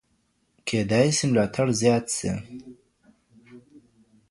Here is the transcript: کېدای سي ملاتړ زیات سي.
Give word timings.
کېدای 0.67 1.09
سي 1.17 1.23
ملاتړ 1.29 1.67
زیات 1.81 2.05
سي. 2.17 2.31